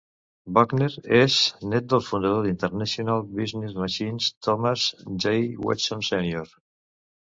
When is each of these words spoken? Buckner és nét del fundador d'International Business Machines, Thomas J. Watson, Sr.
Buckner 0.57 0.87
és 1.17 1.35
nét 1.73 1.85
del 1.93 2.01
fundador 2.07 2.43
d'International 2.49 3.23
Business 3.43 3.79
Machines, 3.85 4.33
Thomas 4.49 4.91
J. 5.15 5.39
Watson, 5.71 6.07
Sr. 6.13 6.55